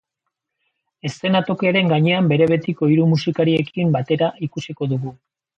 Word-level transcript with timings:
Eszenatokiaren 1.09 1.91
gainean 1.93 2.31
bere 2.33 2.49
betiko 2.53 2.91
hiru 2.95 3.07
musikariekin 3.15 3.97
batera 3.99 4.35
ikusiko 4.49 4.93
dugu. 4.97 5.19